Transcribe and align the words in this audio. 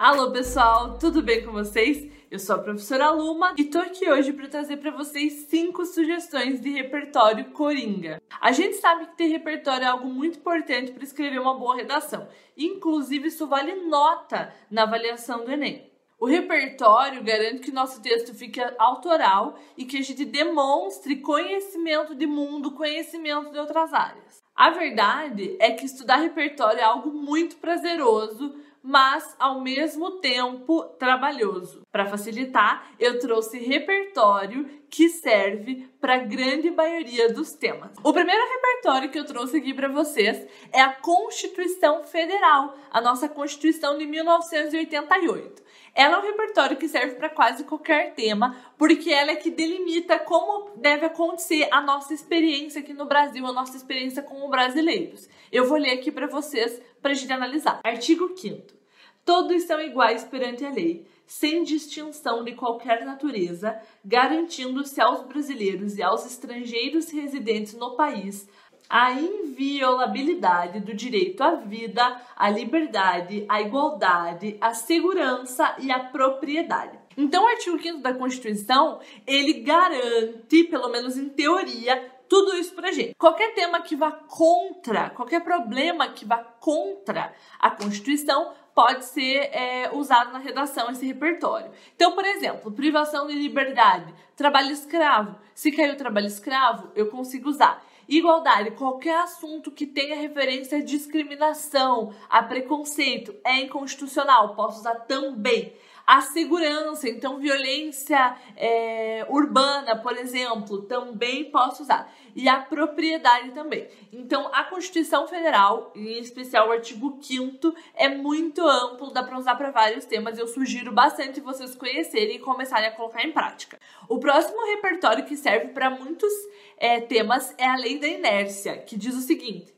Alô 0.00 0.30
pessoal, 0.30 0.96
tudo 0.96 1.20
bem 1.20 1.44
com 1.44 1.52
vocês? 1.52 2.10
Eu 2.30 2.38
sou 2.38 2.56
a 2.56 2.58
professora 2.58 3.10
Luma 3.10 3.52
e 3.58 3.66
tô 3.66 3.78
aqui 3.78 4.10
hoje 4.10 4.32
para 4.32 4.48
trazer 4.48 4.78
para 4.78 4.90
vocês 4.90 5.44
cinco 5.50 5.84
sugestões 5.84 6.58
de 6.58 6.70
repertório 6.70 7.50
coringa. 7.50 8.18
A 8.40 8.50
gente 8.50 8.76
sabe 8.76 9.08
que 9.08 9.16
ter 9.18 9.26
repertório 9.26 9.84
é 9.84 9.88
algo 9.88 10.08
muito 10.08 10.38
importante 10.38 10.90
para 10.92 11.04
escrever 11.04 11.38
uma 11.38 11.52
boa 11.52 11.76
redação. 11.76 12.26
Inclusive, 12.56 13.28
isso 13.28 13.46
vale 13.46 13.74
nota 13.90 14.50
na 14.70 14.84
avaliação 14.84 15.44
do 15.44 15.52
Enem. 15.52 15.92
O 16.18 16.24
repertório 16.24 17.22
garante 17.22 17.60
que 17.60 17.70
nosso 17.70 18.00
texto 18.00 18.34
fique 18.34 18.58
autoral 18.78 19.58
e 19.76 19.84
que 19.84 19.98
a 19.98 20.02
gente 20.02 20.24
demonstre 20.24 21.16
conhecimento 21.16 22.14
de 22.14 22.26
mundo, 22.26 22.72
conhecimento 22.72 23.52
de 23.52 23.58
outras 23.58 23.92
áreas. 23.92 24.42
A 24.56 24.70
verdade 24.70 25.56
é 25.58 25.70
que 25.72 25.84
estudar 25.84 26.16
repertório 26.16 26.80
é 26.80 26.84
algo 26.84 27.10
muito 27.10 27.56
prazeroso, 27.56 28.54
mas 28.82 29.34
ao 29.38 29.60
mesmo 29.60 30.20
tempo 30.20 30.84
trabalhoso. 30.98 31.79
Para 31.92 32.06
facilitar, 32.06 32.88
eu 33.00 33.18
trouxe 33.18 33.58
repertório 33.58 34.64
que 34.88 35.08
serve 35.08 35.88
para 36.00 36.14
a 36.14 36.18
grande 36.18 36.70
maioria 36.70 37.32
dos 37.32 37.52
temas. 37.52 37.90
O 38.04 38.12
primeiro 38.12 38.42
repertório 38.48 39.10
que 39.10 39.18
eu 39.18 39.24
trouxe 39.24 39.56
aqui 39.56 39.74
para 39.74 39.88
vocês 39.88 40.46
é 40.72 40.80
a 40.80 40.92
Constituição 40.92 42.04
Federal, 42.04 42.76
a 42.92 43.00
nossa 43.00 43.28
Constituição 43.28 43.98
de 43.98 44.06
1988. 44.06 45.62
Ela 45.92 46.14
é 46.14 46.18
um 46.20 46.22
repertório 46.22 46.76
que 46.76 46.86
serve 46.86 47.16
para 47.16 47.28
quase 47.28 47.64
qualquer 47.64 48.14
tema, 48.14 48.56
porque 48.78 49.10
ela 49.12 49.32
é 49.32 49.36
que 49.36 49.50
delimita 49.50 50.16
como 50.20 50.76
deve 50.76 51.06
acontecer 51.06 51.66
a 51.72 51.80
nossa 51.80 52.14
experiência 52.14 52.80
aqui 52.80 52.94
no 52.94 53.06
Brasil, 53.06 53.44
a 53.44 53.52
nossa 53.52 53.76
experiência 53.76 54.22
como 54.22 54.48
brasileiros. 54.48 55.28
Eu 55.50 55.66
vou 55.66 55.76
ler 55.76 55.90
aqui 55.90 56.12
para 56.12 56.28
vocês 56.28 56.80
para 57.02 57.10
a 57.10 57.14
gente 57.14 57.32
analisar. 57.32 57.80
Artigo 57.82 58.32
5 58.36 58.79
Todos 59.24 59.62
são 59.64 59.80
iguais 59.80 60.24
perante 60.24 60.64
a 60.64 60.70
lei, 60.70 61.06
sem 61.26 61.62
distinção 61.62 62.42
de 62.42 62.54
qualquer 62.54 63.04
natureza, 63.04 63.80
garantindo-se 64.04 65.00
aos 65.00 65.22
brasileiros 65.22 65.96
e 65.96 66.02
aos 66.02 66.26
estrangeiros 66.26 67.10
residentes 67.10 67.74
no 67.74 67.96
país 67.96 68.48
a 68.90 69.12
inviolabilidade 69.12 70.80
do 70.80 70.92
direito 70.92 71.40
à 71.42 71.54
vida, 71.54 72.20
à 72.34 72.50
liberdade, 72.50 73.46
à 73.48 73.60
igualdade, 73.60 74.58
à 74.60 74.74
segurança 74.74 75.76
e 75.78 75.92
à 75.92 76.00
propriedade. 76.00 76.98
Então, 77.16 77.44
o 77.44 77.46
artigo 77.46 77.80
5 77.80 77.98
da 77.98 78.14
Constituição, 78.14 78.98
ele 79.24 79.60
garante, 79.60 80.64
pelo 80.64 80.88
menos 80.88 81.16
em 81.16 81.28
teoria, 81.28 82.10
tudo 82.28 82.56
isso 82.56 82.74
pra 82.74 82.90
gente. 82.90 83.14
Qualquer 83.16 83.54
tema 83.54 83.80
que 83.80 83.94
vá 83.94 84.10
contra, 84.10 85.10
qualquer 85.10 85.42
problema 85.42 86.08
que 86.08 86.24
vá 86.24 86.38
contra 86.38 87.32
a 87.58 87.70
Constituição 87.70 88.52
pode 88.80 89.04
ser 89.04 89.50
é, 89.52 89.90
usado 89.92 90.32
na 90.32 90.38
redação 90.38 90.90
esse 90.90 91.04
repertório. 91.04 91.70
Então, 91.94 92.12
por 92.12 92.24
exemplo, 92.24 92.72
privação 92.72 93.26
de 93.26 93.34
liberdade, 93.34 94.14
trabalho 94.34 94.72
escravo. 94.72 95.36
Se 95.54 95.70
caiu 95.70 95.98
trabalho 95.98 96.26
escravo, 96.26 96.88
eu 96.94 97.10
consigo 97.10 97.50
usar. 97.50 97.84
Igualdade, 98.08 98.70
qualquer 98.70 99.18
assunto 99.18 99.70
que 99.70 99.84
tenha 99.84 100.16
referência 100.16 100.78
à 100.78 100.82
discriminação, 100.82 102.14
a 102.30 102.42
preconceito, 102.42 103.34
é 103.44 103.60
inconstitucional, 103.60 104.54
posso 104.54 104.80
usar 104.80 104.94
também. 105.00 105.74
A 106.10 106.22
segurança, 106.22 107.08
então 107.08 107.38
violência 107.38 108.36
é, 108.56 109.24
urbana, 109.28 109.94
por 109.94 110.18
exemplo, 110.18 110.82
também 110.82 111.44
posso 111.52 111.84
usar. 111.84 112.12
E 112.34 112.48
a 112.48 112.58
propriedade 112.58 113.52
também. 113.52 113.86
Então, 114.12 114.50
a 114.52 114.64
Constituição 114.64 115.28
Federal, 115.28 115.92
em 115.94 116.18
especial 116.18 116.66
o 116.66 116.72
artigo 116.72 117.16
5 117.22 117.72
é 117.94 118.08
muito 118.08 118.60
amplo, 118.60 119.12
dá 119.12 119.22
para 119.22 119.38
usar 119.38 119.54
para 119.54 119.70
vários 119.70 120.04
temas. 120.04 120.36
Eu 120.36 120.48
sugiro 120.48 120.90
bastante 120.90 121.40
vocês 121.40 121.76
conhecerem 121.76 122.38
e 122.38 122.40
começarem 122.40 122.88
a 122.88 122.92
colocar 122.92 123.22
em 123.22 123.30
prática. 123.30 123.78
O 124.08 124.18
próximo 124.18 124.66
repertório 124.66 125.24
que 125.24 125.36
serve 125.36 125.68
para 125.68 125.90
muitos 125.90 126.32
é, 126.76 127.00
temas 127.00 127.54
é 127.56 127.68
a 127.68 127.76
lei 127.76 128.00
da 128.00 128.08
inércia, 128.08 128.78
que 128.78 128.96
diz 128.96 129.14
o 129.14 129.20
seguinte: 129.20 129.72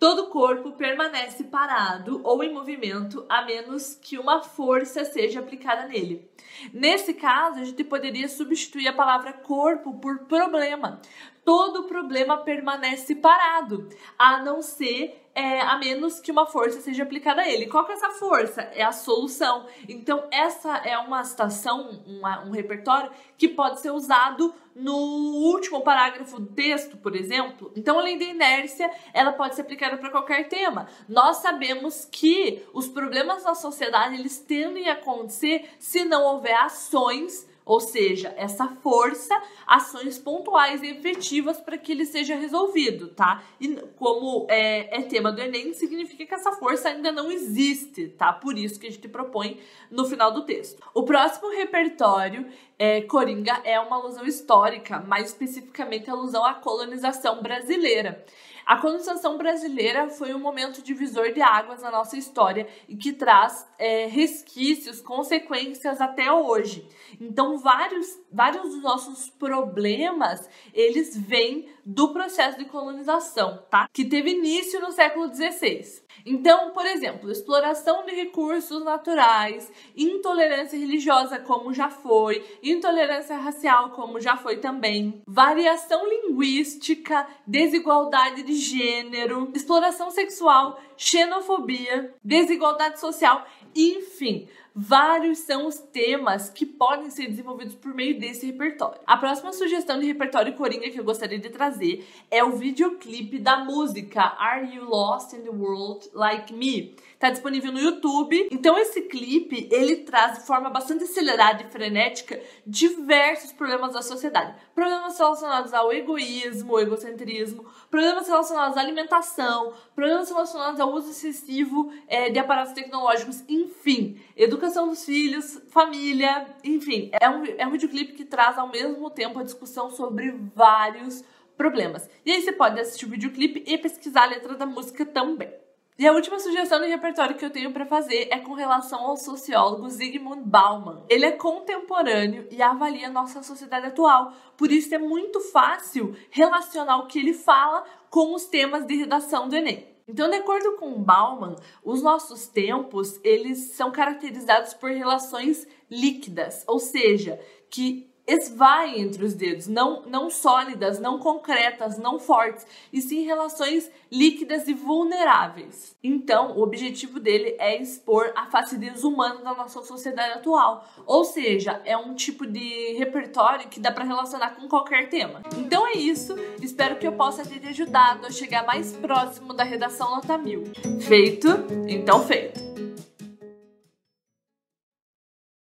todo 0.00 0.28
corpo 0.28 0.72
permanece 0.72 1.44
parado 1.44 2.22
ou 2.24 2.42
em 2.42 2.50
movimento 2.50 3.26
a 3.28 3.42
menos 3.42 3.94
que 4.00 4.18
uma 4.18 4.42
força 4.42 5.04
seja 5.04 5.40
aplicada 5.40 5.86
nele. 5.86 6.26
Nesse 6.72 7.12
caso, 7.12 7.60
a 7.60 7.64
gente 7.64 7.84
poderia 7.84 8.26
substituir 8.26 8.88
a 8.88 8.94
palavra 8.94 9.34
corpo 9.34 9.92
por 10.00 10.20
problema. 10.20 11.02
Todo 11.44 11.84
problema 11.84 12.36
permanece 12.38 13.14
parado, 13.14 13.88
a 14.18 14.42
não 14.42 14.62
ser 14.62 15.20
é, 15.34 15.60
a 15.60 15.78
menos 15.78 16.20
que 16.20 16.30
uma 16.30 16.46
força 16.46 16.80
seja 16.80 17.02
aplicada 17.02 17.42
a 17.42 17.48
ele. 17.48 17.66
Qual 17.66 17.84
que 17.84 17.92
é 17.92 17.94
essa 17.94 18.10
força? 18.10 18.62
É 18.74 18.82
a 18.82 18.92
solução. 18.92 19.66
Então, 19.88 20.24
essa 20.30 20.76
é 20.78 20.98
uma 20.98 21.22
citação, 21.24 22.02
uma, 22.06 22.44
um 22.44 22.50
repertório 22.50 23.10
que 23.38 23.48
pode 23.48 23.80
ser 23.80 23.90
usado 23.90 24.52
no 24.74 24.96
último 24.96 25.82
parágrafo 25.82 26.40
do 26.40 26.46
texto, 26.46 26.96
por 26.96 27.14
exemplo. 27.14 27.72
Então, 27.76 27.98
além 27.98 28.18
da 28.18 28.24
inércia, 28.24 28.90
ela 29.12 29.32
pode 29.32 29.54
ser 29.54 29.62
aplicada 29.62 29.96
para 29.96 30.10
qualquer 30.10 30.48
tema. 30.48 30.86
Nós 31.08 31.38
sabemos 31.38 32.06
que 32.10 32.64
os 32.72 32.88
problemas 32.88 33.44
na 33.44 33.54
sociedade 33.54 34.16
eles 34.16 34.38
tendem 34.38 34.88
a 34.88 34.94
acontecer 34.94 35.70
se 35.78 36.04
não 36.04 36.24
houver 36.24 36.54
ações 36.54 37.48
ou 37.70 37.78
seja, 37.78 38.34
essa 38.36 38.66
força, 38.66 39.40
ações 39.64 40.18
pontuais 40.18 40.82
e 40.82 40.88
efetivas 40.88 41.60
para 41.60 41.78
que 41.78 41.92
ele 41.92 42.04
seja 42.04 42.34
resolvido, 42.34 43.10
tá? 43.14 43.44
E 43.60 43.76
como 43.96 44.44
é, 44.50 44.98
é, 44.98 45.02
tema 45.02 45.30
do 45.30 45.40
Enem, 45.40 45.72
significa 45.72 46.26
que 46.26 46.34
essa 46.34 46.50
força 46.50 46.88
ainda 46.88 47.12
não 47.12 47.30
existe, 47.30 48.08
tá? 48.08 48.32
Por 48.32 48.58
isso 48.58 48.80
que 48.80 48.88
a 48.88 48.90
gente 48.90 49.06
propõe 49.06 49.60
no 49.88 50.04
final 50.04 50.32
do 50.32 50.44
texto. 50.44 50.82
O 50.92 51.04
próximo 51.04 51.48
repertório 51.50 52.48
é, 52.80 53.02
Coringa 53.02 53.60
é 53.62 53.78
uma 53.78 53.96
alusão 53.96 54.24
histórica, 54.24 55.00
mais 55.00 55.26
especificamente 55.26 56.08
alusão 56.08 56.42
à 56.42 56.54
colonização 56.54 57.42
brasileira. 57.42 58.24
A 58.64 58.78
colonização 58.78 59.36
brasileira 59.36 60.08
foi 60.08 60.32
um 60.32 60.38
momento 60.38 60.80
divisor 60.80 61.32
de 61.32 61.42
águas 61.42 61.82
na 61.82 61.90
nossa 61.90 62.16
história 62.16 62.66
e 62.88 62.96
que 62.96 63.12
traz 63.12 63.68
é, 63.78 64.06
resquícios, 64.06 65.00
consequências 65.02 66.00
até 66.00 66.32
hoje. 66.32 66.88
Então, 67.20 67.58
vários, 67.58 68.18
vários 68.32 68.62
dos 68.62 68.82
nossos 68.82 69.28
problemas, 69.28 70.48
eles 70.72 71.14
vêm 71.16 71.68
do 71.84 72.12
processo 72.12 72.58
de 72.58 72.64
colonização, 72.64 73.62
tá? 73.68 73.88
Que 73.92 74.04
teve 74.04 74.30
início 74.30 74.80
no 74.80 74.92
século 74.92 75.34
XVI. 75.34 76.00
Então, 76.24 76.70
por 76.70 76.86
exemplo, 76.86 77.30
exploração 77.30 78.04
de 78.04 78.14
recursos 78.14 78.84
naturais, 78.84 79.70
intolerância 79.96 80.78
religiosa, 80.78 81.38
como 81.38 81.72
já 81.72 81.88
foi, 81.90 82.44
intolerância 82.70 83.36
racial, 83.36 83.90
como 83.90 84.20
já 84.20 84.36
foi 84.36 84.58
também, 84.58 85.22
variação 85.26 86.08
linguística, 86.08 87.26
desigualdade 87.46 88.42
de 88.42 88.54
gênero, 88.54 89.50
exploração 89.54 90.10
sexual, 90.10 90.80
xenofobia, 90.96 92.14
desigualdade 92.22 93.00
social, 93.00 93.46
enfim. 93.74 94.48
Vários 94.74 95.38
são 95.38 95.66
os 95.66 95.78
temas 95.78 96.48
que 96.48 96.64
podem 96.64 97.10
ser 97.10 97.26
desenvolvidos 97.26 97.74
por 97.74 97.92
meio 97.92 98.18
desse 98.18 98.46
repertório. 98.46 99.00
A 99.04 99.16
próxima 99.16 99.52
sugestão 99.52 99.98
de 99.98 100.06
repertório 100.06 100.54
coringa 100.54 100.88
que 100.88 101.00
eu 101.00 101.04
gostaria 101.04 101.38
de 101.38 101.50
trazer 101.50 102.06
é 102.30 102.44
o 102.44 102.52
videoclipe 102.52 103.38
da 103.38 103.64
música 103.64 104.22
Are 104.38 104.72
You 104.72 104.84
Lost 104.84 105.32
in 105.32 105.42
the 105.42 105.50
World 105.50 106.08
Like 106.14 106.52
Me? 106.54 106.94
Tá 107.18 107.30
disponível 107.30 107.72
no 107.72 107.80
YouTube. 107.80 108.48
Então 108.50 108.78
esse 108.78 109.02
clipe, 109.02 109.68
ele 109.72 109.96
traz 109.96 110.38
de 110.38 110.46
forma 110.46 110.70
bastante 110.70 111.04
acelerada 111.04 111.62
e 111.62 111.70
frenética 111.70 112.40
diversos 112.64 113.52
problemas 113.52 113.92
da 113.92 114.02
sociedade. 114.02 114.54
Problemas 114.74 115.18
relacionados 115.18 115.74
ao 115.74 115.92
egoísmo, 115.92 116.78
egocentrismo, 116.78 117.66
problemas 117.90 118.26
relacionados 118.28 118.76
à 118.76 118.80
alimentação, 118.80 119.72
problemas 119.94 120.30
relacionados 120.30 120.78
ao 120.78 120.92
uso 120.94 121.10
excessivo 121.10 121.92
é, 122.06 122.30
de 122.30 122.38
aparatos 122.38 122.72
tecnológicos, 122.72 123.42
enfim, 123.48 124.18
educação 124.36 124.59
dos 124.60 125.04
filhos, 125.04 125.60
família, 125.68 126.46
enfim. 126.62 127.10
É 127.20 127.28
um, 127.28 127.44
é 127.58 127.66
um 127.66 127.70
videoclipe 127.70 128.12
que 128.12 128.24
traz 128.24 128.58
ao 128.58 128.68
mesmo 128.68 129.10
tempo 129.10 129.38
a 129.38 129.42
discussão 129.42 129.90
sobre 129.90 130.30
vários 130.54 131.24
problemas. 131.56 132.08
E 132.24 132.30
aí 132.30 132.42
você 132.42 132.52
pode 132.52 132.80
assistir 132.80 133.06
o 133.06 133.08
videoclipe 133.10 133.64
e 133.66 133.76
pesquisar 133.76 134.22
a 134.22 134.26
letra 134.26 134.54
da 134.54 134.66
música 134.66 135.04
também. 135.04 135.52
E 135.98 136.06
a 136.06 136.12
última 136.12 136.38
sugestão 136.38 136.80
de 136.80 136.86
repertório 136.86 137.36
que 137.36 137.44
eu 137.44 137.50
tenho 137.50 137.72
para 137.72 137.84
fazer 137.84 138.28
é 138.30 138.38
com 138.38 138.54
relação 138.54 139.00
ao 139.00 139.18
sociólogo 139.18 139.86
Zygmunt 139.90 140.40
Bauman. 140.46 141.04
Ele 141.10 141.26
é 141.26 141.32
contemporâneo 141.32 142.48
e 142.50 142.62
avalia 142.62 143.10
nossa 143.10 143.42
sociedade 143.42 143.88
atual, 143.88 144.32
por 144.56 144.72
isso 144.72 144.94
é 144.94 144.98
muito 144.98 145.40
fácil 145.40 146.16
relacionar 146.30 146.96
o 146.96 147.06
que 147.06 147.18
ele 147.18 147.34
fala 147.34 147.84
com 148.08 148.34
os 148.34 148.46
temas 148.46 148.86
de 148.86 148.94
redação 148.94 149.46
do 149.46 149.54
Enem. 149.54 149.89
Então, 150.10 150.28
de 150.28 150.36
acordo 150.36 150.72
com 150.72 151.00
Bauman, 151.00 151.54
os 151.84 152.02
nossos 152.02 152.48
tempos, 152.48 153.20
eles 153.22 153.72
são 153.76 153.92
caracterizados 153.92 154.74
por 154.74 154.90
relações 154.90 155.68
líquidas, 155.88 156.64
ou 156.66 156.80
seja, 156.80 157.40
que 157.70 158.10
esvaem 158.30 159.00
entre 159.00 159.24
os 159.24 159.34
dedos, 159.34 159.66
não, 159.66 160.02
não 160.06 160.30
sólidas, 160.30 161.00
não 161.00 161.18
concretas, 161.18 161.98
não 161.98 162.18
fortes, 162.18 162.66
e 162.92 163.00
sim 163.00 163.24
relações 163.24 163.90
líquidas 164.10 164.68
e 164.68 164.74
vulneráveis. 164.74 165.96
Então, 166.02 166.56
o 166.56 166.62
objetivo 166.62 167.18
dele 167.18 167.56
é 167.58 167.80
expor 167.80 168.32
a 168.36 168.46
facidez 168.46 169.02
humana 169.02 169.40
da 169.40 169.54
nossa 169.54 169.82
sociedade 169.82 170.34
atual, 170.34 170.86
ou 171.06 171.24
seja, 171.24 171.80
é 171.84 171.96
um 171.96 172.14
tipo 172.14 172.46
de 172.46 172.94
repertório 172.96 173.68
que 173.68 173.80
dá 173.80 173.90
para 173.90 174.04
relacionar 174.04 174.50
com 174.50 174.68
qualquer 174.68 175.08
tema. 175.08 175.42
Então 175.58 175.86
é 175.86 175.92
isso, 175.92 176.36
espero 176.62 176.96
que 176.96 177.06
eu 177.06 177.12
possa 177.12 177.44
ter 177.44 177.58
te 177.58 177.68
ajudado 177.68 178.26
a 178.26 178.30
chegar 178.30 178.64
mais 178.64 178.92
próximo 178.92 179.52
da 179.52 179.64
redação 179.64 180.10
nota 180.10 180.38
mil. 180.38 180.64
Feito? 181.00 181.48
Então 181.88 182.24
feito. 182.24 182.89